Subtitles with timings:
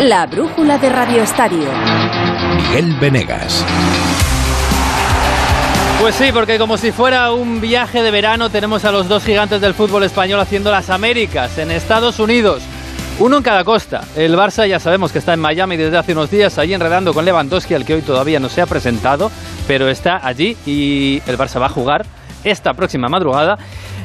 [0.00, 1.68] La brújula de Radio Estadio.
[2.54, 3.64] Miguel Venegas.
[6.00, 9.60] Pues sí, porque como si fuera un viaje de verano, tenemos a los dos gigantes
[9.60, 12.62] del fútbol español haciendo las Américas en Estados Unidos.
[13.18, 14.04] Uno en cada costa.
[14.14, 17.24] El Barça ya sabemos que está en Miami desde hace unos días, ahí enredando con
[17.24, 19.32] Lewandowski, al que hoy todavía no se ha presentado,
[19.66, 22.06] pero está allí y el Barça va a jugar
[22.44, 23.58] esta próxima madrugada.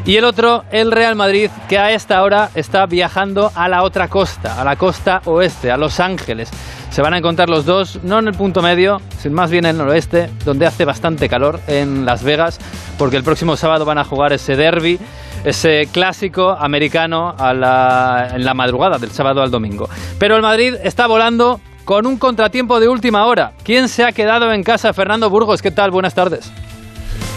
[0.05, 4.09] Y el otro, el Real Madrid, que a esta hora está viajando a la otra
[4.09, 6.49] costa, a la costa oeste, a Los Ángeles.
[6.89, 9.71] Se van a encontrar los dos, no en el punto medio, sino más bien en
[9.71, 12.59] el noroeste, donde hace bastante calor, en Las Vegas,
[12.97, 14.99] porque el próximo sábado van a jugar ese derby,
[15.45, 19.89] ese clásico americano en la madrugada del sábado al domingo.
[20.19, 23.53] Pero el Madrid está volando con un contratiempo de última hora.
[23.63, 24.91] ¿Quién se ha quedado en casa?
[24.91, 25.91] Fernando Burgos, ¿qué tal?
[25.91, 26.51] Buenas tardes.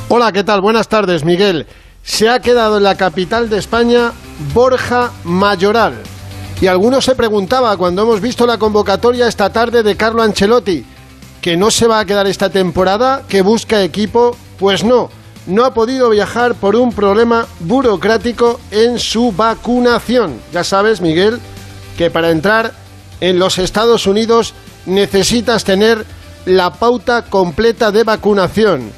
[0.09, 0.61] Hola, ¿qué tal?
[0.61, 1.67] Buenas tardes, Miguel.
[2.07, 4.13] Se ha quedado en la capital de España
[4.55, 5.95] Borja Mayoral
[6.61, 10.87] y algunos se preguntaba cuando hemos visto la convocatoria esta tarde de Carlo Ancelotti,
[11.43, 15.11] que no se va a quedar esta temporada, que busca equipo, pues no,
[15.47, 20.41] no ha podido viajar por un problema burocrático en su vacunación.
[20.53, 21.41] Ya sabes, Miguel,
[21.99, 22.73] que para entrar
[23.21, 24.55] en los Estados Unidos
[24.87, 26.07] necesitas tener
[26.47, 28.93] la pauta completa de vacunación.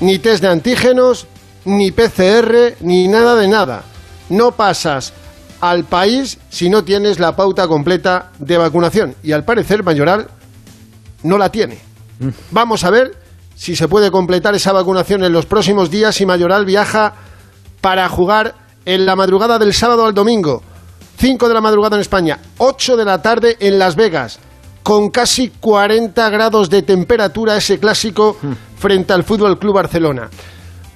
[0.00, 1.26] Ni test de antígenos,
[1.64, 3.84] ni PCR, ni nada de nada.
[4.28, 5.12] No pasas
[5.60, 9.14] al país si no tienes la pauta completa de vacunación.
[9.22, 10.28] Y al parecer Mayoral
[11.22, 11.78] no la tiene.
[12.18, 12.28] Mm.
[12.50, 13.16] Vamos a ver
[13.54, 17.14] si se puede completar esa vacunación en los próximos días y Mayoral viaja
[17.80, 18.54] para jugar
[18.84, 20.62] en la madrugada del sábado al domingo.
[21.16, 24.40] 5 de la madrugada en España, 8 de la tarde en Las Vegas,
[24.82, 28.52] con casi 40 grados de temperatura ese clásico mm.
[28.78, 30.28] frente al Fútbol Club Barcelona.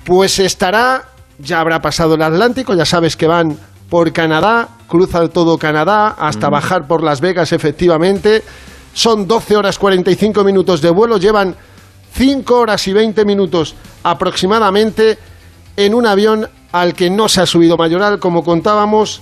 [0.08, 1.04] Pues estará,
[1.38, 3.58] ya habrá pasado el Atlántico, ya sabes que van
[3.90, 8.42] por Canadá, cruza todo Canadá hasta bajar por Las Vegas efectivamente.
[8.94, 11.54] Son 12 horas 45 minutos de vuelo, llevan
[12.14, 15.18] 5 horas y 20 minutos aproximadamente
[15.76, 19.20] en un avión al que no se ha subido Mayoral, como contábamos,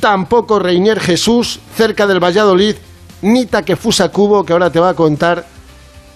[0.00, 2.74] tampoco Reinier Jesús, cerca del Valladolid,
[3.22, 5.46] ni Takefusa Cubo, que ahora te va a contar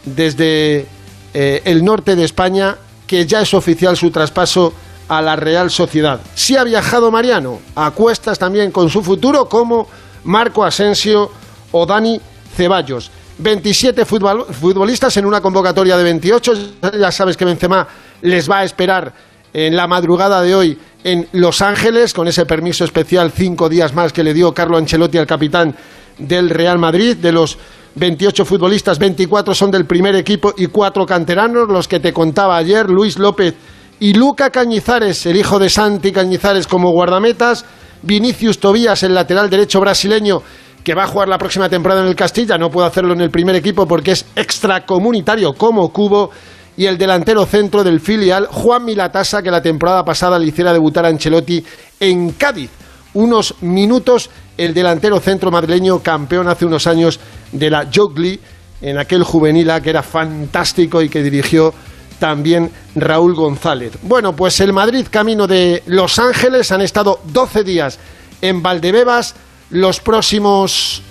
[0.04, 0.86] desde
[1.34, 4.72] eh, el norte de España, que ya es oficial su traspaso
[5.08, 6.20] a la Real Sociedad.
[6.34, 9.88] Si ha viajado Mariano, a cuestas también con su futuro, como
[10.24, 11.30] Marco Asensio
[11.72, 12.20] o Dani
[12.56, 13.10] Ceballos.
[13.38, 16.52] 27 futbolistas en una convocatoria de 28.
[16.98, 17.86] Ya sabes que Benzema
[18.22, 19.12] les va a esperar
[19.52, 24.12] en la madrugada de hoy en Los Ángeles, con ese permiso especial cinco días más
[24.12, 25.76] que le dio Carlo Ancelotti al capitán
[26.18, 27.16] del Real Madrid.
[27.16, 27.58] De los
[27.96, 32.90] 28 futbolistas, 24 son del primer equipo y cuatro canteranos, los que te contaba ayer,
[32.90, 33.54] Luis López
[33.98, 37.64] y Luca Cañizares, el hijo de Santi Cañizares como guardametas,
[38.02, 40.42] Vinicius Tobías, el lateral derecho brasileño,
[40.84, 43.30] que va a jugar la próxima temporada en el Castilla, no puede hacerlo en el
[43.30, 46.30] primer equipo porque es extracomunitario como Cubo,
[46.76, 51.06] y el delantero centro del filial, Juan Milatasa, que la temporada pasada le hiciera debutar
[51.06, 51.64] a Ancelotti
[51.98, 52.70] en Cádiz.
[53.14, 57.20] Unos minutos, el delantero centro madrileño, campeón hace unos años
[57.52, 58.40] de la Jogli,
[58.80, 61.72] en aquel juvenil que era fantástico y que dirigió
[62.18, 63.92] también Raúl González.
[64.02, 67.98] Bueno, pues el Madrid camino de Los Ángeles han estado 12 días
[68.40, 69.34] en Valdebebas,
[69.70, 71.02] los próximos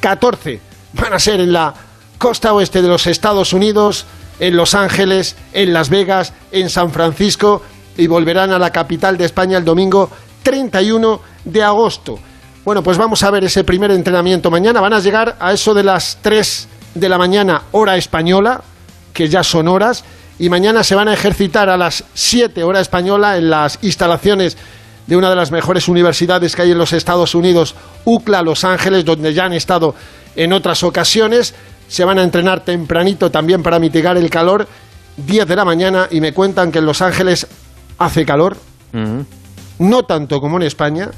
[0.00, 0.60] 14
[0.94, 1.74] van a ser en la
[2.18, 4.06] costa oeste de los Estados Unidos,
[4.38, 7.62] en Los Ángeles, en Las Vegas, en San Francisco
[7.96, 10.10] y volverán a la capital de España el domingo
[10.42, 12.18] 31 de agosto.
[12.64, 14.80] Bueno, pues vamos a ver ese primer entrenamiento mañana.
[14.80, 18.62] Van a llegar a eso de las 3 de la mañana hora española,
[19.12, 20.04] que ya son horas,
[20.38, 24.56] y mañana se van a ejercitar a las 7 hora española en las instalaciones
[25.08, 27.74] de una de las mejores universidades que hay en los Estados Unidos,
[28.04, 29.96] UCLA Los Ángeles, donde ya han estado
[30.36, 31.54] en otras ocasiones.
[31.88, 34.68] Se van a entrenar tempranito también para mitigar el calor,
[35.16, 37.44] 10 de la mañana, y me cuentan que en Los Ángeles
[37.98, 38.56] hace calor,
[39.80, 41.10] no tanto como en España,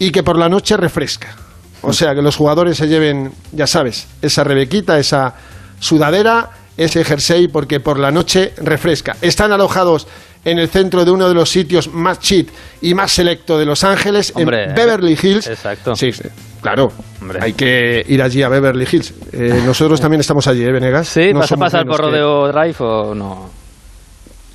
[0.00, 1.36] y que por la noche refresca.
[1.82, 5.34] O sea, que los jugadores se lleven, ya sabes, esa rebequita, esa
[5.78, 9.14] sudadera ese jersey porque por la noche refresca.
[9.20, 10.06] Están alojados
[10.44, 12.46] en el centro de uno de los sitios más cheat
[12.80, 15.46] y más selecto de Los Ángeles, en Beverly Hills.
[15.46, 15.94] Exacto.
[15.94, 16.10] Sí,
[16.62, 16.90] claro.
[17.38, 19.12] Hay que ir allí a Beverly Hills.
[19.32, 21.08] Eh, nosotros también estamos allí, ¿eh, Venegas?
[21.08, 23.59] Sí, ¿vas a pasar por Rodeo Drive o no?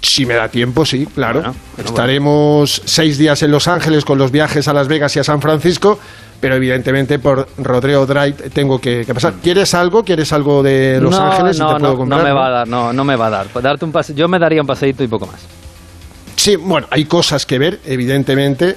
[0.05, 1.41] Si me da tiempo, sí, claro.
[1.77, 5.41] Estaremos seis días en Los Ángeles con los viajes a Las Vegas y a San
[5.41, 5.99] Francisco
[6.39, 9.33] pero evidentemente por Rodrigo Drive tengo que, pasar.
[9.41, 10.03] ¿Quieres algo?
[10.03, 11.57] ¿Quieres algo de Los Ángeles?
[11.57, 13.47] No, no, no me va a dar, no, no me va a dar.
[13.63, 15.41] Darte un pase, yo me daría un paseíto y poco más.
[16.35, 18.75] Sí, bueno, hay cosas que ver, evidentemente.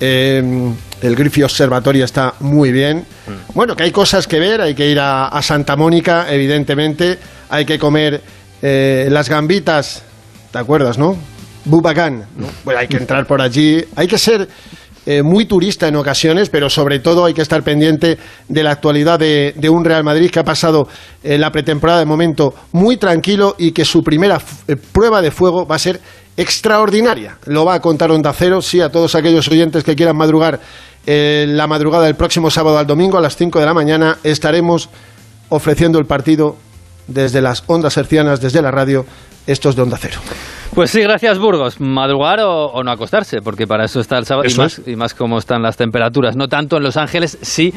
[0.00, 3.06] Eh, el Griffith Observatory está muy bien.
[3.54, 7.18] Bueno, que hay cosas que ver, hay que ir a, a Santa Mónica, evidentemente,
[7.48, 8.20] hay que comer
[8.60, 10.02] eh, las gambitas,
[10.58, 11.16] ¿te acuerdas, no?
[11.64, 12.48] Bubacán, ¿no?
[12.64, 14.48] Bueno, hay que entrar por allí, hay que ser
[15.06, 18.18] eh, muy turista en ocasiones, pero sobre todo hay que estar pendiente
[18.48, 20.88] de la actualidad de, de un Real Madrid que ha pasado
[21.22, 25.64] eh, la pretemporada de momento muy tranquilo y que su primera eh, prueba de fuego
[25.64, 26.00] va a ser
[26.36, 27.38] extraordinaria.
[27.46, 30.58] Lo va a contar Onda Cero, sí, a todos aquellos oyentes que quieran madrugar
[31.06, 34.90] la madrugada del próximo sábado al domingo a las 5 de la mañana estaremos
[35.48, 36.56] ofreciendo el partido
[37.08, 39.04] desde las ondas hercianas, desde la radio,
[39.46, 40.20] estos de Onda Cero.
[40.74, 41.80] Pues sí, gracias Burgos.
[41.80, 45.14] Madrugar o, o no acostarse, porque para eso está el sábado y más, y más
[45.14, 46.36] como están las temperaturas.
[46.36, 47.72] No tanto en Los Ángeles, sí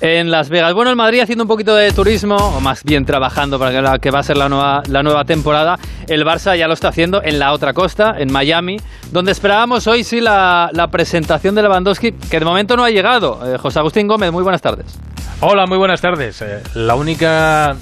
[0.00, 0.72] en Las Vegas.
[0.74, 3.98] Bueno, el Madrid haciendo un poquito de turismo, o más bien trabajando para que, la,
[3.98, 5.76] que va a ser la nueva, la nueva temporada.
[6.06, 8.76] El Barça ya lo está haciendo en la otra costa, en Miami,
[9.10, 13.40] donde esperábamos hoy sí la, la presentación de Lewandowski, que de momento no ha llegado.
[13.44, 14.98] Eh, José Agustín Gómez, muy buenas tardes.
[15.40, 16.40] Hola, muy buenas tardes.
[16.42, 17.76] Eh, la única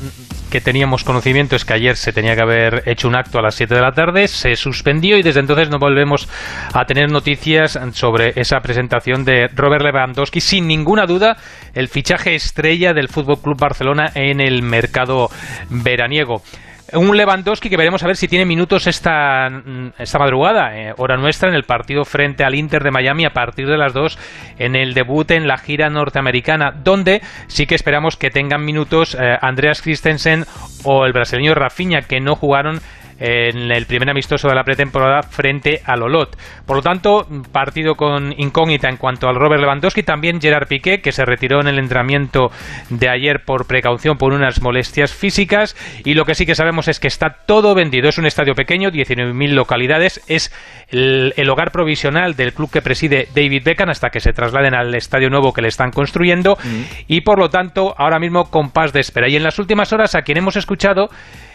[0.51, 3.55] que teníamos conocimiento es que ayer se tenía que haber hecho un acto a las
[3.55, 6.29] 7 de la tarde, se suspendió y desde entonces no volvemos
[6.73, 10.41] a tener noticias sobre esa presentación de Robert Lewandowski.
[10.41, 11.37] Sin ninguna duda,
[11.75, 15.29] el fichaje estrella del Fútbol Club Barcelona en el mercado
[15.71, 16.43] veraniego.
[16.93, 19.49] Un Lewandowski que veremos a ver si tiene minutos esta,
[19.99, 23.67] esta madrugada, eh, hora nuestra, en el partido frente al Inter de Miami a partir
[23.67, 24.17] de las 2
[24.59, 29.37] en el debut en la gira norteamericana, donde sí que esperamos que tengan minutos eh,
[29.41, 30.45] Andreas Christensen
[30.85, 32.81] o el brasileño Rafinha, que no jugaron
[33.19, 36.37] en el primer amistoso de la pretemporada frente al Olot.
[36.67, 41.13] Por lo tanto, partido con incógnita en cuanto al Robert Lewandowski, también Gerard Piqué, que
[41.13, 42.51] se retiró en el entrenamiento
[42.91, 47.01] de ayer por precaución por unas molestias físicas, y lo que sí que sabemos es
[47.01, 48.09] que está todo vendido.
[48.09, 50.53] Es un estadio pequeño, 19.000 localidades, es
[50.89, 54.95] el, el hogar provisional del club que preside David Beckham hasta que se trasladen al
[54.95, 56.59] estadio nuevo que le están construyendo,
[57.07, 59.29] y por lo tanto, ahora mismo compás de espera.
[59.29, 61.09] Y en las últimas horas, a quien hemos escuchado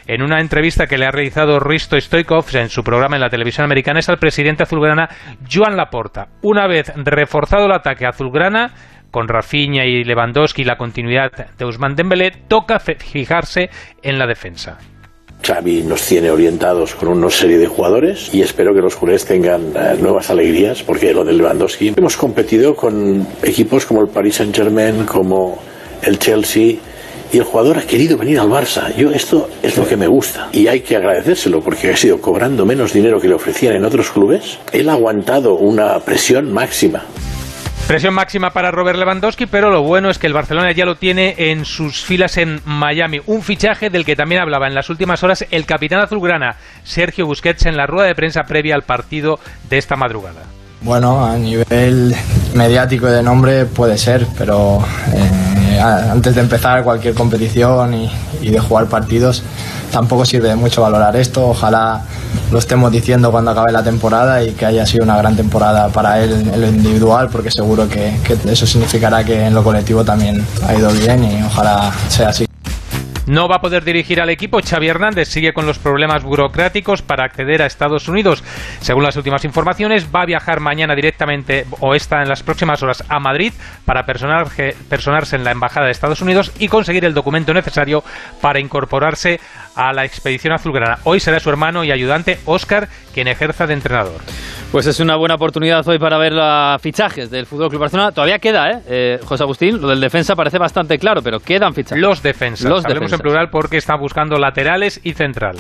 [0.08, 3.66] en una entrevista que le ha realizado Risto Stoikov en su programa en la televisión
[3.66, 5.10] americana es al presidente azulgrana
[5.52, 6.28] Joan Laporta.
[6.42, 8.74] Una vez reforzado el ataque azulgrana
[9.12, 13.70] con Rafinha y Lewandowski y la continuidad de Ousmane Dembélé, toca fijarse
[14.02, 14.78] en la defensa.
[15.44, 19.74] Xavi nos tiene orientados con una serie de jugadores y espero que los culés tengan
[19.76, 24.56] eh, nuevas alegrías porque lo del Lewandowski hemos competido con equipos como el Paris Saint
[24.56, 25.58] Germain, como
[26.04, 26.76] el Chelsea
[27.32, 28.94] y el jugador ha querido venir al Barça.
[28.96, 32.66] Yo esto es lo que me gusta y hay que agradecérselo porque ha sido cobrando
[32.66, 34.60] menos dinero que le ofrecían en otros clubes.
[34.72, 37.04] Él ha aguantado una presión máxima.
[37.88, 41.36] Presión máxima para Robert Lewandowski, pero lo bueno es que el Barcelona ya lo tiene
[41.38, 43.20] en sus filas en Miami.
[43.26, 47.66] Un fichaje del que también hablaba en las últimas horas el capitán azulgrana, Sergio Busquets,
[47.66, 49.40] en la rueda de prensa previa al partido
[49.70, 50.61] de esta madrugada.
[50.84, 52.16] Bueno, a nivel
[52.56, 54.80] mediático y de nombre puede ser, pero
[55.14, 58.12] eh, antes de empezar cualquier competición y,
[58.42, 59.44] y de jugar partidos
[59.92, 61.50] tampoco sirve de mucho valorar esto.
[61.50, 62.02] Ojalá
[62.52, 66.20] lo estemos diciendo cuando acabe la temporada y que haya sido una gran temporada para
[66.24, 70.44] él en lo individual, porque seguro que, que eso significará que en lo colectivo también
[70.68, 72.51] ha ido bien y ojalá sea así.
[73.32, 74.60] No va a poder dirigir al equipo.
[74.62, 78.44] Xavi Hernández sigue con los problemas burocráticos para acceder a Estados Unidos.
[78.82, 83.06] Según las últimas informaciones, va a viajar mañana directamente o está en las próximas horas
[83.08, 83.54] a Madrid
[83.86, 88.04] para personarse, personarse en la Embajada de Estados Unidos y conseguir el documento necesario
[88.42, 89.40] para incorporarse
[89.76, 91.00] a la expedición azulgrana.
[91.06, 94.20] Hoy será su hermano y ayudante Óscar quien ejerza de entrenador.
[94.72, 98.14] Pues es una buena oportunidad hoy para ver los fichajes del Fútbol Club Barcelona.
[98.14, 98.82] Todavía queda, ¿eh?
[98.88, 102.02] Eh, José Agustín, lo del defensa parece bastante claro, pero quedan fichajes.
[102.02, 102.70] Los defensas.
[102.70, 103.21] Los Hablemos defensas.
[103.22, 105.56] En plural porque están buscando laterales y central.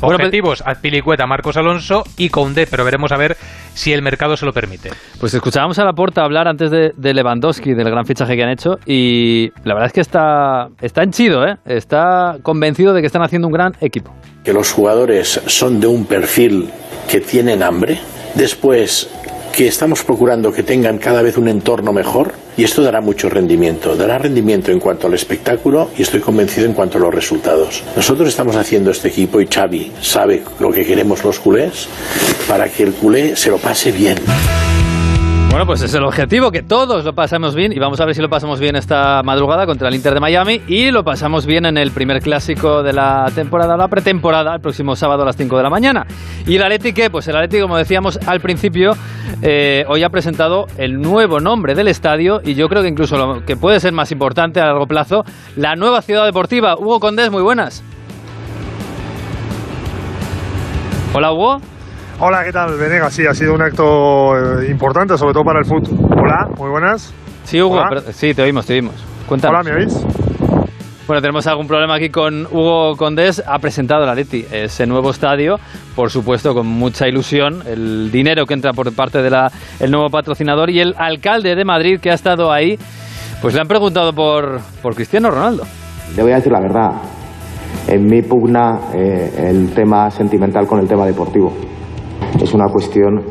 [0.00, 3.36] Bueno, Objetivos, Azpilicueta, Marcos Alonso y Koundé, pero veremos a ver
[3.74, 4.90] si el mercado se lo permite.
[5.18, 8.78] Pues escuchábamos a Laporta hablar antes de, de Lewandowski, del gran fichaje que han hecho,
[8.86, 11.56] y la verdad es que está, está henchido, ¿eh?
[11.64, 14.12] Está convencido de que están haciendo un gran equipo.
[14.44, 16.70] que los jugadores son de un perfil
[17.08, 17.98] que tienen hambre,
[18.34, 19.10] después
[19.52, 23.96] que estamos procurando que tengan cada vez un entorno mejor y esto dará mucho rendimiento,
[23.96, 27.82] dará rendimiento en cuanto al espectáculo y estoy convencido en cuanto a los resultados.
[27.96, 31.88] Nosotros estamos haciendo este equipo y Xavi sabe lo que queremos los culés
[32.48, 34.18] para que el culé se lo pase bien.
[35.50, 38.22] Bueno, pues es el objetivo, que todos lo pasamos bien y vamos a ver si
[38.22, 41.76] lo pasamos bien esta madrugada contra el Inter de Miami y lo pasamos bien en
[41.76, 45.62] el primer clásico de la temporada, la pretemporada, el próximo sábado a las 5 de
[45.64, 46.06] la mañana.
[46.46, 47.10] ¿Y el Atleti qué?
[47.10, 48.92] Pues el Atleti, como decíamos al principio,
[49.42, 53.44] eh, hoy ha presentado el nuevo nombre del estadio y yo creo que incluso lo
[53.44, 55.24] que puede ser más importante a largo plazo,
[55.56, 56.76] la nueva ciudad deportiva.
[56.78, 57.82] Hugo Condés, muy buenas.
[61.12, 61.60] Hola Hugo.
[62.22, 63.14] Hola, ¿qué tal, Venegas?
[63.14, 66.06] Sí, ha sido un acto eh, importante, sobre todo para el fútbol.
[66.18, 67.14] Hola, muy buenas.
[67.44, 67.86] Sí, Hugo, Hola.
[67.88, 68.94] pero- sí, te oímos, te oímos.
[69.26, 69.60] Cuéntanos.
[69.66, 70.06] Hola, ¿me oís?
[71.06, 73.42] Bueno, tenemos algún problema aquí con Hugo Condés.
[73.44, 75.56] Ha presentado la Leti ese nuevo estadio,
[75.96, 77.62] por supuesto, con mucha ilusión.
[77.66, 79.34] El dinero que entra por parte del
[79.80, 82.78] el nuevo patrocinador y el alcalde de Madrid que ha estado ahí,
[83.40, 85.64] pues le han preguntado por, por Cristiano Ronaldo.
[86.14, 86.90] Le voy a decir la verdad.
[87.88, 91.56] En mí pugna eh, el tema sentimental con el tema deportivo.
[92.38, 93.22] Es una cuestión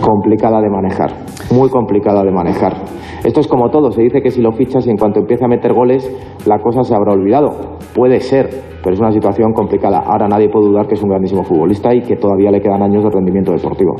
[0.00, 1.12] complicada de manejar,
[1.50, 2.74] muy complicada de manejar.
[3.24, 5.48] Esto es como todo, se dice que si lo fichas y en cuanto empiece a
[5.48, 6.10] meter goles,
[6.44, 7.78] la cosa se habrá olvidado.
[7.94, 8.50] Puede ser,
[8.82, 10.00] pero es una situación complicada.
[10.00, 13.02] Ahora nadie puede dudar que es un grandísimo futbolista y que todavía le quedan años
[13.02, 13.94] de rendimiento deportivo.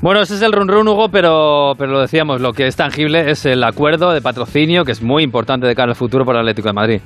[0.00, 3.30] Bueno, ese es el run run, Hugo, pero, pero lo decíamos, lo que es tangible
[3.30, 6.42] es el acuerdo de patrocinio, que es muy importante de cara al futuro para el
[6.42, 7.00] Atlético de Madrid.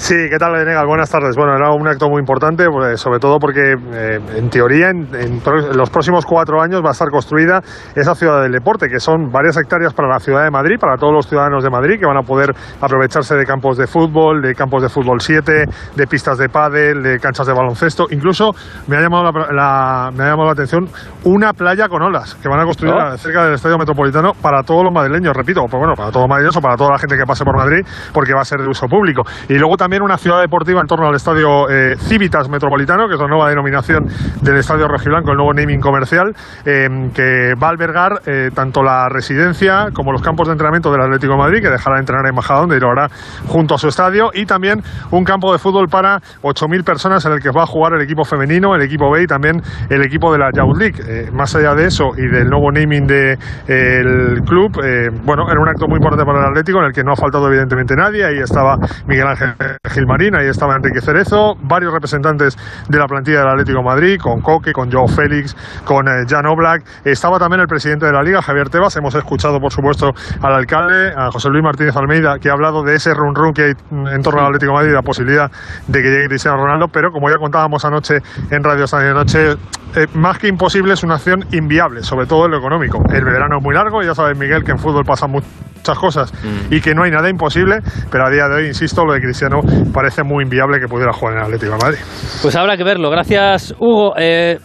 [0.00, 0.86] Sí, ¿qué tal, Venegas?
[0.86, 1.36] Buenas tardes.
[1.36, 5.42] Bueno, era un acto muy importante, pues, sobre todo porque, eh, en teoría, en, en,
[5.76, 7.60] los próximos cuatro años va a estar construida
[7.94, 11.12] esa ciudad del deporte, que son varias hectáreas para la ciudad de Madrid, para todos
[11.12, 14.82] los ciudadanos de Madrid, que van a poder aprovecharse de campos de fútbol, de campos
[14.82, 15.64] de fútbol 7,
[15.94, 18.06] de pistas de pádel, de canchas de baloncesto.
[18.10, 18.52] Incluso
[18.88, 20.88] me ha llamado la, la me ha llamado la atención
[21.24, 23.18] una playa con olas que van a construir Oh.
[23.18, 26.56] cerca del Estadio Metropolitano para todos los madrileños, repito, pues bueno, para todos los madrileños
[26.56, 28.86] o para toda la gente que pase por Madrid, porque va a ser de uso
[28.86, 29.22] público.
[29.48, 33.20] Y luego también una ciudad deportiva en torno al estadio eh, Civitas Metropolitano, que es
[33.20, 34.06] la nueva denominación
[34.40, 39.08] del estadio rojiblanco, el nuevo naming comercial, eh, que va a albergar eh, tanto la
[39.08, 42.34] residencia como los campos de entrenamiento del Atlético de Madrid, que dejará de entrenar en
[42.34, 43.08] Majadahonda y lo hará
[43.48, 47.40] junto a su estadio, y también un campo de fútbol para 8.000 personas en el
[47.40, 50.38] que va a jugar el equipo femenino, el equipo B y también el equipo de
[50.38, 51.00] la Youth League.
[51.06, 55.68] Eh, más allá de eso y del nuevo naming del club, eh, bueno, era un
[55.68, 58.24] acto muy importante para el Atlético en el que no ha faltado evidentemente nadie.
[58.24, 59.54] Ahí estaba Miguel Ángel
[59.88, 62.56] Gilmarín, ahí estaba Enrique Cerezo, varios representantes
[62.88, 66.46] de la plantilla del Atlético de Madrid, con Coque, con Joe Félix, con eh, Jan
[66.46, 66.82] Oblak.
[67.04, 68.96] Estaba también el presidente de la Liga, Javier Tebas.
[68.96, 70.12] Hemos escuchado, por supuesto,
[70.42, 73.62] al alcalde, a José Luis Martínez Almeida, que ha hablado de ese run run que
[73.62, 75.50] hay en torno al Atlético de Madrid la posibilidad
[75.86, 76.88] de que llegue Cristiano Ronaldo.
[76.88, 78.18] Pero como ya contábamos anoche
[78.50, 79.56] en Radio Estadio de Noche,
[79.96, 83.02] eh, más que imposible es una acción inviable, sobre todo en lo económico.
[83.12, 86.32] El verano es muy largo, ya sabes, Miguel, que en fútbol pasan muchas cosas
[86.70, 89.59] y que no hay nada imposible, pero a día de hoy, insisto, lo de Cristiano
[89.92, 91.98] parece muy inviable que pudiera jugar en Atlético de Madrid.
[92.42, 93.10] Pues habrá que verlo.
[93.10, 94.14] Gracias, Hugo.
[94.16, 94.58] Eh,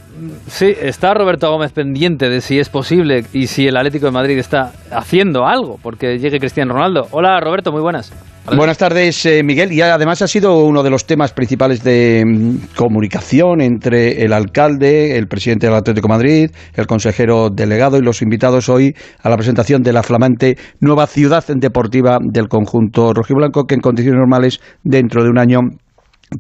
[0.48, 4.38] sí, está Roberto Gómez pendiente de si es posible y si el Atlético de Madrid
[4.38, 7.07] está haciendo algo porque llegue Cristiano Ronaldo.
[7.12, 8.12] Hola, Roberto, muy buenas.
[8.55, 9.72] Buenas tardes, eh, Miguel.
[9.72, 15.17] Y además ha sido uno de los temas principales de mm, comunicación entre el alcalde,
[15.17, 18.93] el presidente del Atlético de Madrid, el consejero delegado y los invitados hoy
[19.24, 24.19] a la presentación de la flamante nueva ciudad deportiva del conjunto rojiblanco que en condiciones
[24.19, 25.60] normales dentro de un año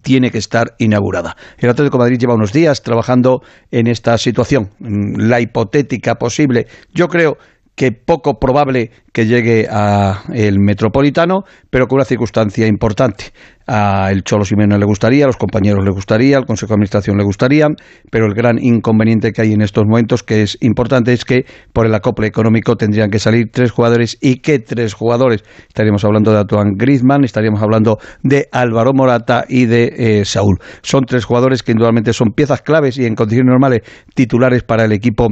[0.01, 1.35] tiene que estar inaugurada.
[1.57, 6.67] El Atlético de Madrid lleva unos días trabajando en esta situación, la hipotética posible.
[6.93, 7.37] Yo creo
[7.75, 13.31] que poco probable que llegue a el Metropolitano, pero con una circunstancia importante.
[13.67, 17.17] A el Cholo Simeone le gustaría, a los compañeros le gustaría, al Consejo de Administración
[17.17, 17.67] le gustaría,
[18.11, 21.85] pero el gran inconveniente que hay en estos momentos, que es importante, es que por
[21.85, 24.17] el acople económico tendrían que salir tres jugadores.
[24.21, 25.43] ¿Y qué tres jugadores?
[25.67, 30.59] Estaríamos hablando de Antoine Griezmann, estaríamos hablando de Álvaro Morata y de eh, Saúl.
[30.83, 33.81] Son tres jugadores que indudablemente son piezas claves y en condiciones normales
[34.13, 35.27] titulares para el equipo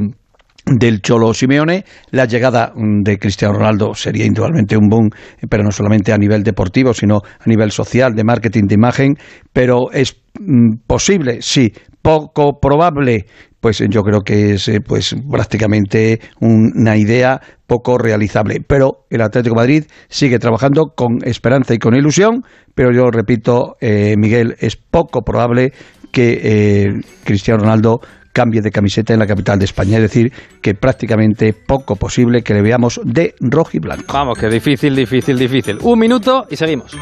[0.66, 1.84] del Cholo Simeone.
[2.10, 5.10] La llegada mm, de Cristiano Ronaldo sería indudablemente un boom,
[5.48, 9.14] pero no solamente a nivel deportivo, sino a nivel social, de marketing, de imagen.
[9.52, 13.26] Pero es mm, posible, sí, poco probable.
[13.60, 18.60] Pues yo creo que es eh, pues prácticamente una idea poco realizable.
[18.66, 22.42] Pero el Atlético Madrid sigue trabajando con esperanza y con ilusión,
[22.74, 25.72] pero yo repito, eh, Miguel, es poco probable
[26.12, 28.00] que eh, Cristiano Ronaldo
[28.34, 29.96] cambie de camiseta en la capital de España.
[29.96, 34.12] Es decir, que prácticamente poco posible que le veamos de rojo y blanco.
[34.12, 35.78] Vamos, que difícil, difícil, difícil.
[35.80, 36.94] Un minuto y seguimos.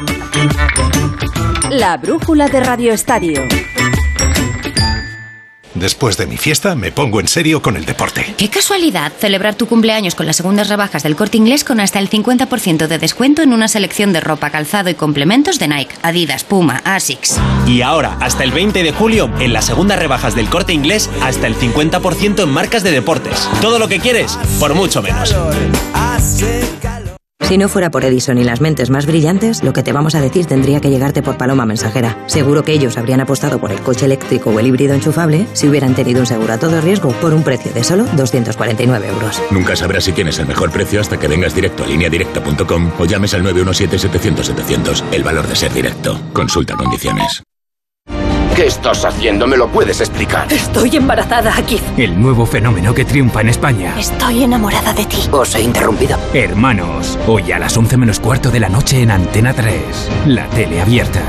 [1.71, 3.41] La brújula de Radio Estadio.
[5.75, 8.35] Después de mi fiesta me pongo en serio con el deporte.
[8.37, 12.09] Qué casualidad celebrar tu cumpleaños con las segundas rebajas del corte inglés con hasta el
[12.09, 16.81] 50% de descuento en una selección de ropa, calzado y complementos de Nike, Adidas, Puma,
[16.85, 17.39] Asics.
[17.67, 21.47] Y ahora, hasta el 20 de julio, en las segundas rebajas del corte inglés, hasta
[21.47, 23.49] el 50% en marcas de deportes.
[23.61, 25.35] Todo lo que quieres, por mucho menos.
[27.43, 30.21] Si no fuera por Edison y las mentes más brillantes, lo que te vamos a
[30.21, 32.17] decir tendría que llegarte por paloma mensajera.
[32.25, 35.93] Seguro que ellos habrían apostado por el coche eléctrico o el híbrido enchufable si hubieran
[35.93, 39.41] tenido un seguro a todo riesgo por un precio de solo 249 euros.
[39.51, 43.33] Nunca sabrás si tienes el mejor precio hasta que vengas directo a lineadirecta.com o llames
[43.33, 45.03] al 917-700-700.
[45.11, 46.19] El valor de ser directo.
[46.33, 47.42] Consulta condiciones.
[48.55, 49.47] ¿Qué estás haciendo?
[49.47, 50.51] ¿Me lo puedes explicar?
[50.53, 51.79] Estoy embarazada, aquí.
[51.97, 53.95] El nuevo fenómeno que triunfa en España.
[53.97, 55.17] Estoy enamorada de ti.
[55.31, 56.17] Os he interrumpido.
[56.35, 60.11] Hermanos, hoy a las 11 menos cuarto de la noche en Antena 3.
[60.27, 61.19] La tele abierta.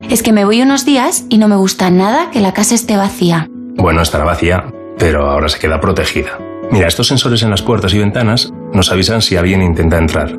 [0.00, 2.96] Es que me voy unos días y no me gusta nada que la casa esté
[2.96, 3.48] vacía.
[3.76, 4.64] Bueno, estará vacía,
[4.98, 6.38] pero ahora se queda protegida.
[6.72, 10.36] Mira, estos sensores en las puertas y ventanas nos avisan si alguien intenta entrar.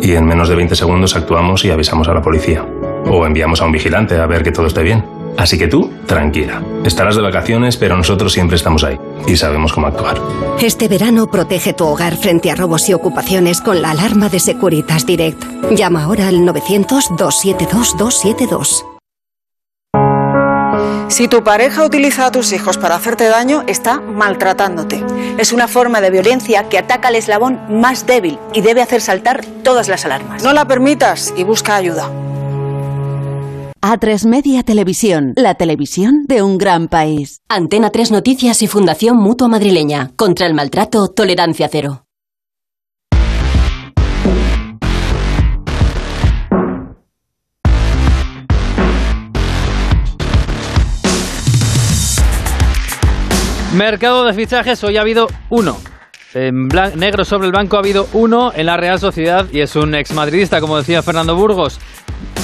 [0.00, 2.64] Y en menos de 20 segundos actuamos y avisamos a la policía.
[3.06, 5.23] O enviamos a un vigilante a ver que todo esté bien.
[5.36, 6.62] Así que tú, tranquila.
[6.84, 10.20] Estarás de vacaciones, pero nosotros siempre estamos ahí y sabemos cómo actuar.
[10.60, 15.06] Este verano protege tu hogar frente a robos y ocupaciones con la alarma de Securitas
[15.06, 15.42] Direct.
[15.72, 18.84] Llama ahora al 900-272-272.
[21.08, 25.04] Si tu pareja utiliza a tus hijos para hacerte daño, está maltratándote.
[25.38, 29.44] Es una forma de violencia que ataca al eslabón más débil y debe hacer saltar
[29.62, 30.42] todas las alarmas.
[30.42, 32.10] No la permitas y busca ayuda.
[33.86, 37.42] A3 Media Televisión, la televisión de un gran país.
[37.50, 40.12] Antena 3 Noticias y Fundación Mutua Madrileña.
[40.16, 42.06] Contra el maltrato, tolerancia cero.
[53.74, 55.76] Mercado de fichajes, hoy ha habido uno.
[56.32, 59.94] En negro sobre el banco ha habido uno en la Real Sociedad y es un
[59.94, 61.78] exmadridista, como decía Fernando Burgos.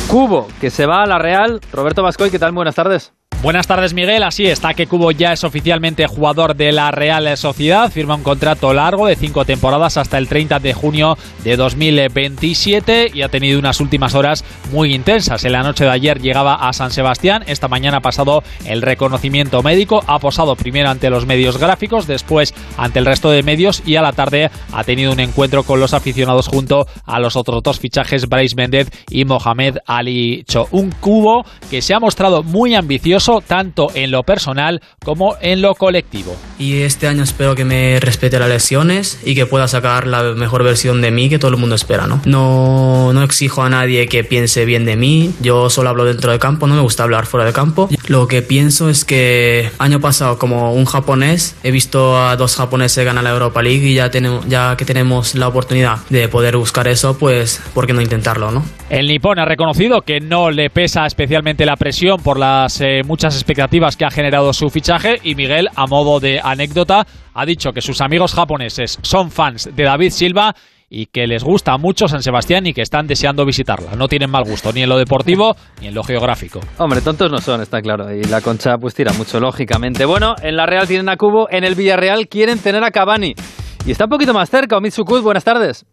[0.09, 1.61] Cubo, que se va a la Real.
[1.73, 2.53] Roberto Vascoy, ¿qué tal?
[2.53, 3.13] Buenas tardes.
[3.43, 4.23] Buenas tardes, Miguel.
[4.23, 7.91] Así está que Cubo ya es oficialmente jugador de la Real Sociedad.
[7.91, 13.23] Firma un contrato largo de cinco temporadas hasta el 30 de junio de 2027 y
[13.23, 15.43] ha tenido unas últimas horas muy intensas.
[15.47, 17.43] En la noche de ayer llegaba a San Sebastián.
[17.47, 20.05] Esta mañana ha pasado el reconocimiento médico.
[20.07, 24.03] Ha posado primero ante los medios gráficos, después ante el resto de medios y a
[24.03, 28.29] la tarde ha tenido un encuentro con los aficionados junto a los otros dos fichajes,
[28.29, 30.69] Bryce Méndez y Mohamed Ali Cho.
[30.73, 35.77] Un Cubo que se ha mostrado muy ambicioso tanto en lo personal como en lo
[35.77, 36.37] colectivo.
[36.59, 40.65] Y este año espero que me respete las lesiones y que pueda sacar la mejor
[40.65, 42.21] versión de mí que todo el mundo espera, ¿no?
[42.25, 46.39] No, no exijo a nadie que piense bien de mí, yo solo hablo dentro de
[46.39, 47.89] campo, no me gusta hablar fuera de campo.
[48.09, 53.05] Lo que pienso es que año pasado como un japonés he visto a dos japoneses
[53.05, 56.89] ganar la Europa League y ya, tenemos, ya que tenemos la oportunidad de poder buscar
[56.89, 58.65] eso, pues ¿por qué no intentarlo, no?
[58.89, 63.20] El nipón ha reconocido que no le pesa especialmente la presión por las eh, muchas
[63.29, 67.83] expectativas que ha generado su fichaje y Miguel, a modo de anécdota, ha dicho que
[67.83, 70.55] sus amigos japoneses son fans de David Silva
[70.89, 73.95] y que les gusta mucho San Sebastián y que están deseando visitarla.
[73.95, 76.61] No tienen mal gusto ni en lo deportivo ni en lo geográfico.
[76.79, 78.13] Hombre, tontos no son, está claro.
[78.15, 80.05] Y la concha pues tira mucho, lógicamente.
[80.05, 83.35] Bueno, en la Real tienen a Cubo, en el Villarreal quieren tener a Cavani.
[83.87, 85.87] Y está un poquito más cerca, Omitsukut, buenas tardes.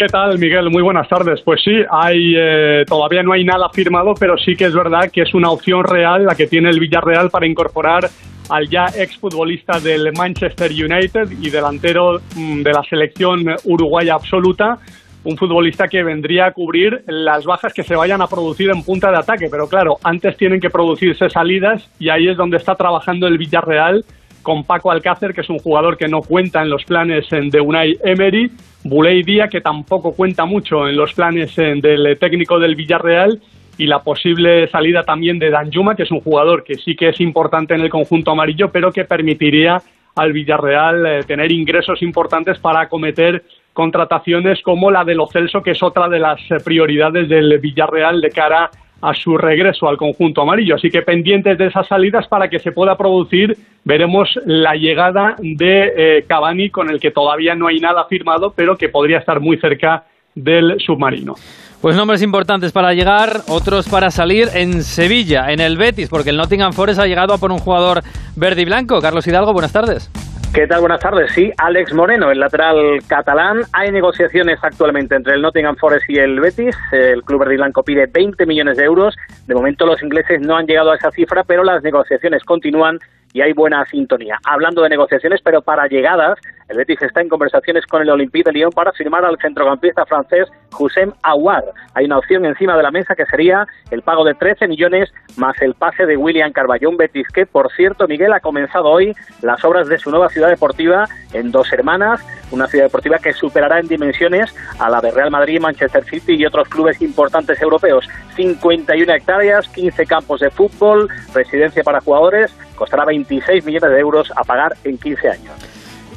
[0.00, 0.70] ¿Qué tal, Miguel?
[0.70, 1.42] Muy buenas tardes.
[1.42, 5.20] Pues sí, hay eh, todavía no hay nada firmado, pero sí que es verdad que
[5.20, 8.08] es una opción real la que tiene el Villarreal para incorporar
[8.48, 14.78] al ya exfutbolista del Manchester United y delantero mm, de la selección uruguaya absoluta,
[15.24, 19.10] un futbolista que vendría a cubrir las bajas que se vayan a producir en punta
[19.10, 19.48] de ataque.
[19.50, 24.02] Pero claro, antes tienen que producirse salidas y ahí es donde está trabajando el Villarreal
[24.42, 27.60] con Paco Alcácer, que es un jugador que no cuenta en los planes en- de
[27.60, 28.50] Unai Emery,
[28.84, 33.40] Buley Díaz, que tampoco cuenta mucho en los planes en- del técnico del Villarreal,
[33.78, 37.20] y la posible salida también de Danjuma, que es un jugador que sí que es
[37.20, 39.80] importante en el conjunto amarillo, pero que permitiría
[40.16, 45.70] al Villarreal eh, tener ingresos importantes para acometer contrataciones como la de Lo Celso, que
[45.70, 48.70] es otra de las eh, prioridades del Villarreal de cara a
[49.14, 50.74] su regreso al conjunto amarillo.
[50.74, 55.92] Así que pendientes de esas salidas para que se pueda producir, veremos la llegada de
[55.96, 59.58] eh, Cavani, con el que todavía no hay nada firmado, pero que podría estar muy
[59.58, 61.34] cerca del submarino.
[61.80, 66.36] Pues nombres importantes para llegar, otros para salir en Sevilla, en el Betis, porque el
[66.36, 68.02] Nottingham Forest ha llegado a por un jugador
[68.36, 69.00] verde y blanco.
[69.00, 70.10] Carlos Hidalgo, buenas tardes.
[70.52, 70.80] ¿Qué tal?
[70.80, 71.30] Buenas tardes.
[71.30, 73.60] Sí, Alex Moreno, el lateral catalán.
[73.72, 76.76] Hay negociaciones actualmente entre el Nottingham Forest y el Betis.
[76.90, 79.14] El club verde y blanco pide 20 millones de euros.
[79.46, 82.98] De momento los ingleses no han llegado a esa cifra, pero las negociaciones continúan
[83.32, 84.38] y hay buena sintonía.
[84.44, 86.38] Hablando de negociaciones, pero para llegadas,
[86.68, 90.48] el Betis está en conversaciones con el Olympique de Lyon para firmar al centrocampista francés
[90.78, 91.64] Hussein Aouar.
[91.94, 95.60] Hay una opción encima de la mesa que sería el pago de 13 millones más
[95.62, 99.88] el pase de William Carballón Betis, que por cierto, Miguel ha comenzado hoy las obras
[99.88, 104.54] de su nueva ciudad deportiva en Dos Hermanas, una ciudad deportiva que superará en dimensiones
[104.78, 108.08] a la de Real Madrid, Manchester City y otros clubes importantes europeos.
[108.36, 114.42] 51 hectáreas, 15 campos de fútbol, residencia para jugadores, costará 26 millones de euros a
[114.42, 115.69] pagar en 15 años.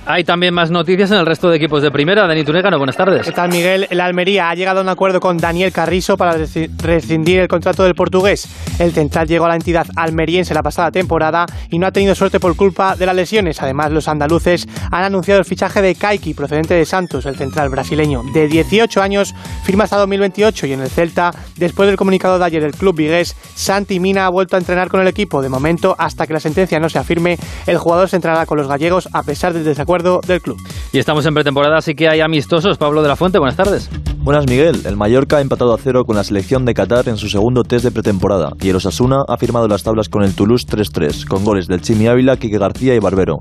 [0.05, 2.27] Hay también más noticias en el resto de equipos de primera.
[2.27, 3.25] Dani Tunegano, buenas tardes.
[3.25, 3.87] ¿Qué tal, Miguel?
[3.89, 6.35] El Almería ha llegado a un acuerdo con Daniel Carrizo para
[6.79, 8.49] rescindir el contrato del portugués.
[8.79, 12.41] El central llegó a la entidad almeriense la pasada temporada y no ha tenido suerte
[12.41, 13.61] por culpa de las lesiones.
[13.61, 18.23] Además, los andaluces han anunciado el fichaje de Kaiki, procedente de Santos, el central brasileño.
[18.33, 22.61] De 18 años, firma hasta 2028 y en el Celta, después del comunicado de ayer
[22.61, 25.41] del club vigués, Santi Mina ha vuelto a entrenar con el equipo.
[25.41, 27.37] De momento, hasta que la sentencia no se afirme,
[27.67, 30.57] el jugador se entrará con los gallegos a pesar del desacuerdo del club.
[30.91, 32.77] Y estamos en pretemporada, así que hay amistosos.
[32.77, 33.89] Pablo de la Fuente, buenas tardes.
[34.17, 34.81] Buenas, Miguel.
[34.85, 37.85] El Mallorca ha empatado a cero con la selección de Qatar en su segundo test
[37.85, 41.67] de pretemporada y el Osasuna ha firmado las tablas con el Toulouse 3-3, con goles
[41.67, 43.39] del Chimi Ávila, Quique García y Barbero.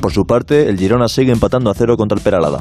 [0.00, 2.60] Por su parte, el Girona sigue empatando a cero contra el Peralada.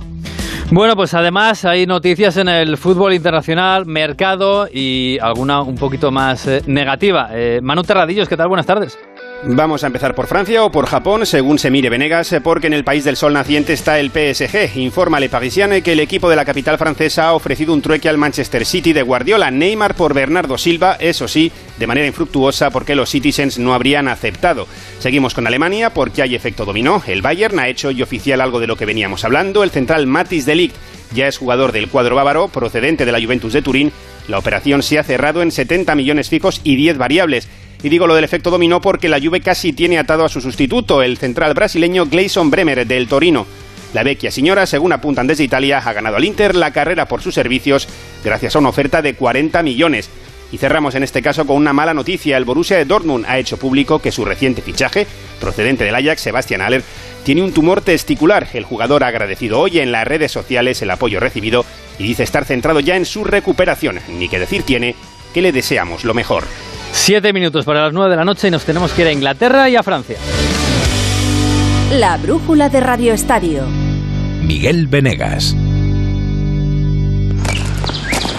[0.72, 6.48] Bueno, pues además hay noticias en el fútbol internacional, mercado y alguna un poquito más
[6.48, 7.30] eh, negativa.
[7.32, 8.48] Eh, Manu Terradillos, ¿qué tal?
[8.48, 8.98] Buenas tardes.
[9.46, 12.86] Vamos a empezar por Francia o por Japón, según se mire Venegas, porque en el
[12.86, 14.78] país del sol naciente está el PSG.
[14.78, 18.18] Informa Le Parisien que el equipo de la capital francesa ha ofrecido un trueque al
[18.18, 23.10] Manchester City de Guardiola Neymar por Bernardo Silva, eso sí, de manera infructuosa porque los
[23.10, 24.66] Citizens no habrían aceptado.
[25.00, 27.04] Seguimos con Alemania porque hay efecto dominó.
[27.06, 29.64] El Bayern ha hecho y oficial algo de lo que veníamos hablando.
[29.64, 30.76] El central Matis Delict
[31.14, 33.92] ya es jugador del cuadro bávaro procedente de la Juventus de Turín.
[34.30, 37.50] La operación se ha cerrado en 70 millones fijos y 10 variables.
[37.84, 41.04] Y digo lo del efecto dominó porque la Juve casi tiene atado a su sustituto,
[41.04, 43.46] el central brasileño Gleison Bremer del Torino.
[43.94, 47.36] La vecchia señora, según apuntan desde Italia, ha ganado al Inter la carrera por sus
[47.36, 47.88] servicios
[48.24, 50.10] gracias a una oferta de 40 millones.
[50.54, 52.38] Y cerramos en este caso con una mala noticia.
[52.38, 55.06] El Borussia de Dortmund ha hecho público que su reciente fichaje,
[55.42, 56.84] procedente del Ajax, Sebastian Aller,
[57.26, 58.48] tiene un tumor testicular.
[58.54, 61.66] El jugador ha agradecido hoy en las redes sociales el apoyo recibido
[62.00, 64.00] y dice estar centrado ya en su recuperación.
[64.10, 64.96] Ni que decir tiene
[65.34, 66.46] que le deseamos lo mejor.
[66.94, 69.68] Siete minutos para las nueve de la noche y nos tenemos que ir a Inglaterra
[69.68, 70.16] y a Francia.
[71.92, 73.64] La brújula de Radio Estadio.
[74.42, 75.56] Miguel Venegas.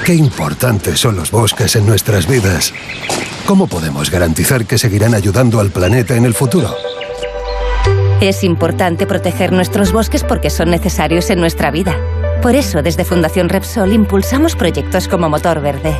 [0.06, 2.72] Qué importantes son los bosques en nuestras vidas.
[3.44, 6.74] ¿Cómo podemos garantizar que seguirán ayudando al planeta en el futuro?
[8.20, 11.98] Es importante proteger nuestros bosques porque son necesarios en nuestra vida.
[12.40, 15.94] Por eso, desde Fundación Repsol impulsamos proyectos como Motor Verde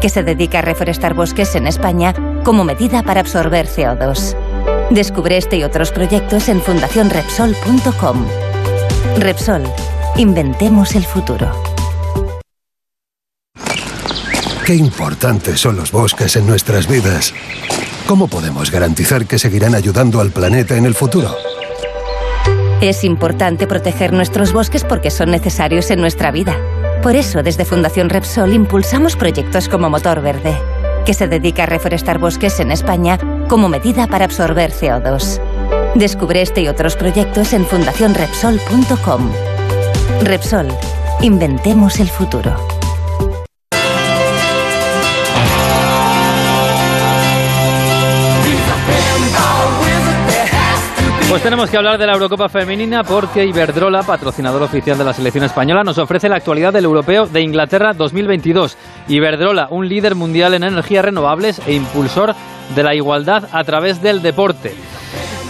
[0.00, 4.36] que se dedica a reforestar bosques en España como medida para absorber CO2.
[4.90, 8.26] Descubre este y otros proyectos en fundacionrepsol.com.
[9.18, 9.62] Repsol,
[10.16, 11.52] inventemos el futuro.
[14.64, 17.34] Qué importantes son los bosques en nuestras vidas.
[18.06, 21.34] ¿Cómo podemos garantizar que seguirán ayudando al planeta en el futuro?
[22.80, 26.56] Es importante proteger nuestros bosques porque son necesarios en nuestra vida.
[27.02, 30.54] Por eso, desde Fundación Repsol impulsamos proyectos como Motor Verde,
[31.06, 35.40] que se dedica a reforestar bosques en España como medida para absorber CO2.
[35.94, 39.30] Descubre este y otros proyectos en fundacionrepsol.com.
[40.24, 40.68] Repsol,
[41.22, 42.79] inventemos el futuro.
[51.30, 55.44] Pues tenemos que hablar de la Eurocopa Femenina porque Iberdrola, patrocinador oficial de la selección
[55.44, 58.76] española, nos ofrece la actualidad del Europeo de Inglaterra 2022.
[59.06, 62.34] Iberdrola, un líder mundial en energías renovables e impulsor
[62.74, 64.74] de la igualdad a través del deporte.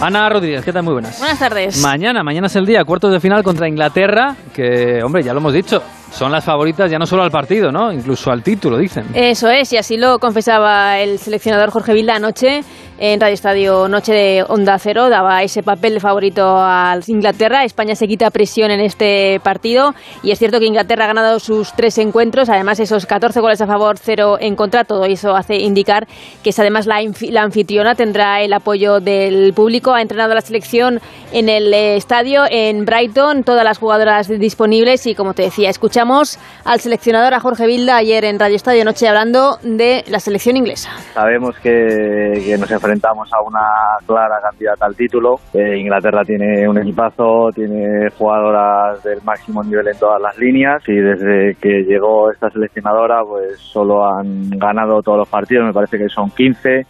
[0.03, 0.83] Ana Rodríguez, ¿qué tal?
[0.83, 1.19] Muy buenas.
[1.19, 1.79] Buenas tardes.
[1.79, 5.55] Mañana, mañana es el día, cuartos de final contra Inglaterra, que, hombre, ya lo hemos
[5.55, 7.93] dicho, son las favoritas ya no solo al partido, ¿no?
[7.93, 9.07] Incluso al título, dicen.
[9.15, 12.63] Eso es, y así lo confesaba el seleccionador Jorge Vilda anoche
[13.03, 17.65] en Radio Estadio Noche de Onda Cero, daba ese papel de favorito a Inglaterra.
[17.65, 21.73] España se quita presión en este partido y es cierto que Inglaterra ha ganado sus
[21.73, 26.07] tres encuentros, además esos 14 goles a favor, cero en contra, todo eso hace indicar
[26.45, 31.01] que es además la, la anfitriona, tendrá el apoyo del público, ha entrenado la selección
[31.33, 35.71] en el estadio en Brighton, todas las jugadoras disponibles y como te decía,
[36.01, 40.57] escuchamos al seleccionador, a Jorge Vilda, ayer en Radio Estadio Noche hablando de la selección
[40.57, 40.89] inglesa.
[41.13, 43.61] Sabemos que, que nos enfrentamos a una
[44.07, 45.37] clara candidata al título.
[45.53, 50.95] Eh, Inglaterra tiene un equipazo, tiene jugadoras del máximo nivel en todas las líneas y
[50.95, 56.09] desde que llegó esta seleccionadora pues solo han ganado todos los partidos, me parece que
[56.09, 56.87] son 15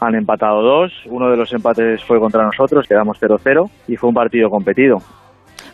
[0.00, 4.14] han empatado dos, uno de los empates fue contra nosotros, quedamos 0-0 y fue un
[4.14, 4.98] partido competido.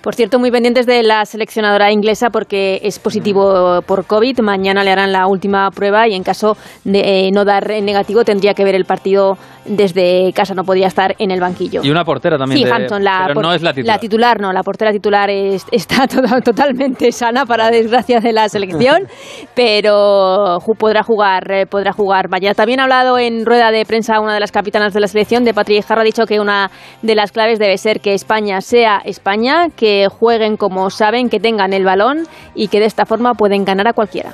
[0.00, 4.40] Por cierto, muy pendientes de la seleccionadora inglesa porque es positivo por COVID.
[4.40, 8.54] Mañana le harán la última prueba y en caso de eh, no dar negativo tendría
[8.54, 9.36] que ver el partido
[9.66, 11.82] desde casa, no podía estar en el banquillo.
[11.84, 12.66] Y una portera también.
[12.66, 13.96] Sí, Hampton, la, pero no es la titular.
[13.96, 15.28] La titular no, la portera titular
[15.70, 19.06] está totalmente sana para desgracia de la selección,
[19.54, 22.54] pero podrá jugar, eh, podrá jugar mañana.
[22.54, 25.52] También ha hablado en rueda de prensa una de las capitanas de la selección, de
[25.52, 26.70] Patrick Jarro, ha dicho que una
[27.02, 31.72] de las claves debe ser que España sea España, que jueguen como saben, que tengan
[31.72, 34.32] el balón y que de esta forma pueden ganar a cualquiera.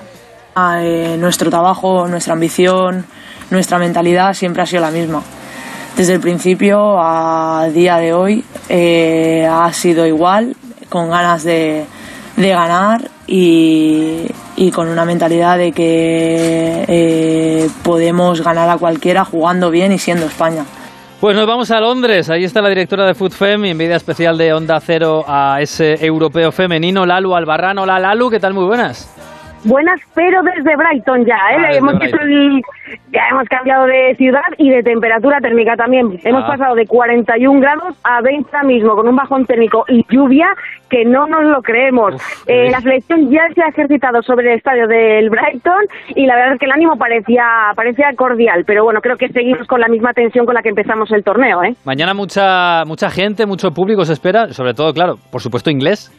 [0.80, 3.04] Eh, nuestro trabajo, nuestra ambición,
[3.50, 5.22] nuestra mentalidad siempre ha sido la misma.
[5.96, 10.56] Desde el principio a día de hoy eh, ha sido igual,
[10.88, 11.84] con ganas de,
[12.36, 19.70] de ganar y, y, con una mentalidad de que eh, podemos ganar a cualquiera jugando
[19.70, 20.64] bien y siendo España.
[21.20, 22.28] Pues nos vamos a Londres.
[22.28, 26.52] Ahí está la directora de FoodFem y envidia especial de Onda Cero a ese europeo
[26.52, 27.78] femenino, Lalu Albarrán.
[27.78, 28.52] Hola Lalu, ¿qué tal?
[28.52, 29.10] Muy buenas.
[29.64, 31.56] Buenas, pero desde Brighton ya, ¿eh?
[31.58, 32.20] Ah, hemos, Brighton.
[32.30, 32.62] el-
[33.12, 36.20] ya hemos cambiado de ciudad y de temperatura térmica también.
[36.22, 36.48] Hemos Ah.
[36.48, 40.46] pasado de 41 grados a 20 ahora mismo, con un bajón térmico y lluvia
[40.88, 42.14] que no nos lo creemos.
[42.46, 45.82] Eh, la selección ya se ha ejercitado sobre el estadio del Brighton
[46.14, 49.66] y la verdad es que el ánimo parecía, parecía cordial, pero bueno, creo que seguimos
[49.66, 51.74] con la misma tensión con la que empezamos el torneo, ¿eh?
[51.84, 56.12] Mañana mucha, mucha gente, mucho público se espera, sobre todo, claro, por supuesto inglés.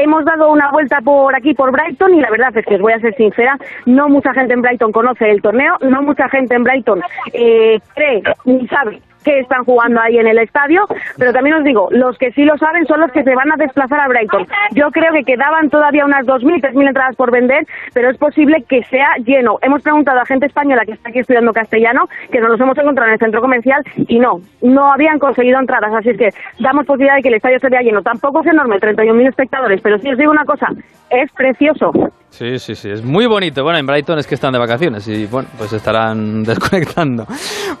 [0.00, 2.92] Hemos dado una vuelta por aquí, por Brighton, y la verdad es que os voy
[2.92, 6.62] a ser sincera, no mucha gente en Brighton conoce el torneo, no mucha gente en
[6.62, 10.86] Brighton eh, cree ni sabe que están jugando ahí en el estadio,
[11.18, 13.56] pero también os digo, los que sí lo saben son los que se van a
[13.56, 14.46] desplazar a Brighton.
[14.72, 18.82] Yo creo que quedaban todavía unas 2.000, 3.000 entradas por vender, pero es posible que
[18.84, 19.58] sea lleno.
[19.60, 23.08] Hemos preguntado a gente española que está aquí estudiando castellano, que nos los hemos encontrado
[23.08, 27.16] en el centro comercial, y no, no habían conseguido entradas, así es que damos posibilidad
[27.16, 28.00] de que el estadio se lleno.
[28.02, 30.68] Tampoco es enorme, 31.000 espectadores, pero sí os digo una cosa,
[31.10, 31.92] es precioso.
[32.30, 33.64] Sí, sí, sí, es muy bonito.
[33.64, 37.26] Bueno, en Brighton es que están de vacaciones y bueno, pues estarán desconectando.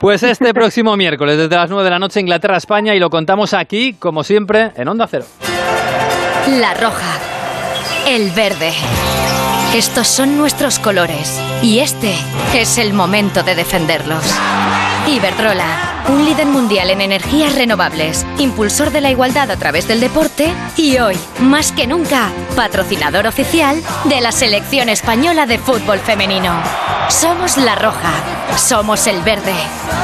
[0.00, 3.94] Pues este próximo miércoles, desde las 9 de la noche, Inglaterra-España, y lo contamos aquí,
[3.94, 5.24] como siempre, en Onda Cero.
[6.60, 7.18] La roja.
[8.06, 8.72] El verde.
[9.74, 11.38] Estos son nuestros colores.
[11.62, 12.14] Y este
[12.54, 14.24] es el momento de defenderlos.
[15.06, 20.52] Iberdrola, un líder mundial en energías renovables, impulsor de la igualdad a través del deporte
[20.76, 26.62] y hoy, más que nunca, patrocinador oficial de la selección española de fútbol femenino.
[27.10, 28.12] Somos la roja,
[28.56, 29.54] somos el verde.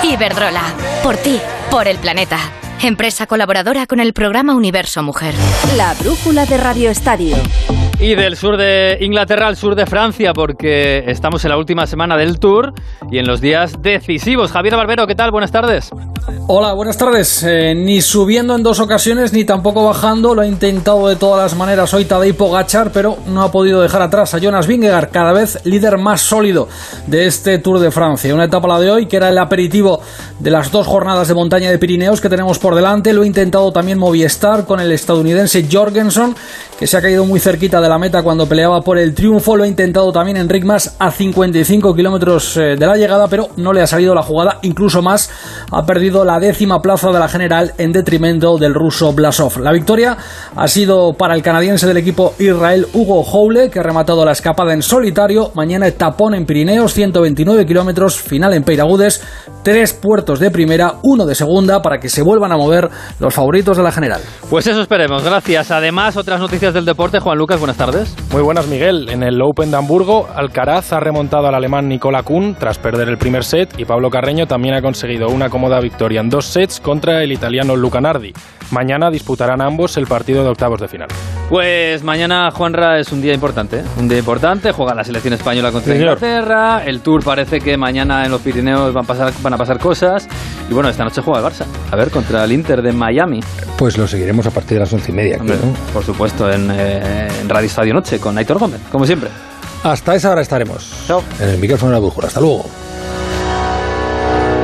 [0.02, 0.62] Iberdrola,
[1.02, 2.38] por ti, por el planeta.
[2.82, 5.34] Empresa colaboradora con el programa Universo Mujer.
[5.76, 7.36] La brújula de Radio Estadio.
[8.00, 12.16] Y del sur de Inglaterra al sur de Francia, porque estamos en la última semana
[12.16, 12.72] del Tour
[13.10, 14.52] y en los días decisivos.
[14.52, 15.30] Javier Barbero, ¿qué tal?
[15.30, 15.90] Buenas tardes.
[16.46, 17.42] Hola, buenas tardes.
[17.42, 20.34] Eh, ni subiendo en dos ocasiones ni tampoco bajando.
[20.34, 24.02] Lo ha intentado de todas las maneras hoy Tadej Pogachar, pero no ha podido dejar
[24.02, 26.68] atrás a Jonas Vingegaard, cada vez líder más sólido
[27.06, 28.34] de este Tour de Francia.
[28.34, 30.00] Una etapa la de hoy que era el aperitivo
[30.38, 33.12] de las dos jornadas de montaña de Pirineos que tenemos por delante.
[33.12, 36.34] Lo ha intentado también Movistar con el estadounidense Jorgensen,
[36.78, 39.56] que se ha caído muy cerquita de la meta cuando peleaba por el triunfo.
[39.56, 43.72] Lo ha intentado también Enric Mas a 55 kilómetros eh, de la llegada, pero no
[43.72, 44.58] le ha salido la jugada.
[44.62, 45.30] Incluso más
[45.70, 49.60] ha perdido la décima plaza de la general en detrimento del ruso Blasov.
[49.60, 50.16] La victoria
[50.56, 54.72] ha sido para el canadiense del equipo Israel Hugo Houle, que ha rematado la escapada
[54.72, 55.52] en solitario.
[55.54, 59.22] Mañana tapón en Pirineos, 129 kilómetros, final en Peiragudes,
[59.62, 63.76] tres puertos de primera, uno de segunda, para que se vuelvan a mover los favoritos
[63.76, 64.20] de la general.
[64.50, 65.70] Pues eso esperemos, gracias.
[65.70, 67.18] Además, otras noticias del deporte.
[67.18, 68.16] Juan Lucas, buenas tardes.
[68.32, 69.10] Muy buenas, Miguel.
[69.10, 73.18] En el Open de Hamburgo, Alcaraz ha remontado al alemán Nicola Kuhn tras perder el
[73.18, 77.22] primer set y Pablo Carreño también ha conseguido una cómoda victoria en dos sets contra
[77.22, 78.32] el italiano Luca Nardi.
[78.70, 81.08] Mañana disputarán ambos el partido de octavos de final.
[81.48, 83.80] Pues mañana, Juanra, es un día importante.
[83.80, 83.84] ¿eh?
[83.98, 84.72] Un día importante.
[84.72, 86.14] Juega la selección española contra señor.
[86.14, 86.82] Inglaterra.
[86.84, 90.26] El Tour parece que mañana en los Pirineos van a, pasar, van a pasar cosas.
[90.70, 91.64] Y bueno, esta noche juega el Barça.
[91.90, 93.40] A ver, contra el Inter de Miami.
[93.76, 95.36] Pues lo seguiremos a partir de las once y media.
[95.38, 95.72] Hombre, ¿no?
[95.92, 99.28] Por supuesto, en, eh, en Radio Estadio Noche con Aitor Gómez, como siempre.
[99.82, 101.10] Hasta esa hora estaremos.
[101.38, 102.28] En el micrófono de la brújula.
[102.28, 102.64] Hasta luego.